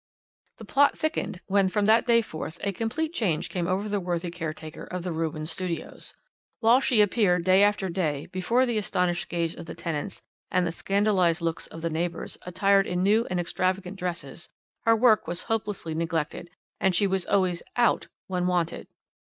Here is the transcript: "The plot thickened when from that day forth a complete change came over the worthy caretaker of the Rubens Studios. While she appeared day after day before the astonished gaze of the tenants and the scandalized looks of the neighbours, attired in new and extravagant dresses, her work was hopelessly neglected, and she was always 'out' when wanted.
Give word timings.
"The 0.57 0.65
plot 0.65 0.97
thickened 0.97 1.41
when 1.45 1.67
from 1.67 1.85
that 1.85 2.07
day 2.07 2.23
forth 2.23 2.57
a 2.63 2.71
complete 2.71 3.13
change 3.13 3.49
came 3.49 3.67
over 3.67 3.87
the 3.87 3.99
worthy 3.99 4.31
caretaker 4.31 4.83
of 4.83 5.03
the 5.03 5.11
Rubens 5.11 5.51
Studios. 5.51 6.15
While 6.59 6.79
she 6.79 7.01
appeared 7.01 7.43
day 7.43 7.61
after 7.61 7.87
day 7.87 8.25
before 8.25 8.65
the 8.65 8.79
astonished 8.79 9.29
gaze 9.29 9.55
of 9.55 9.67
the 9.67 9.75
tenants 9.75 10.23
and 10.49 10.65
the 10.65 10.71
scandalized 10.71 11.41
looks 11.43 11.67
of 11.67 11.83
the 11.83 11.89
neighbours, 11.91 12.35
attired 12.47 12.87
in 12.87 13.03
new 13.03 13.27
and 13.29 13.39
extravagant 13.39 13.97
dresses, 13.99 14.49
her 14.85 14.95
work 14.95 15.27
was 15.27 15.43
hopelessly 15.43 15.93
neglected, 15.93 16.49
and 16.79 16.95
she 16.95 17.05
was 17.05 17.27
always 17.27 17.61
'out' 17.75 18.07
when 18.25 18.47
wanted. 18.47 18.87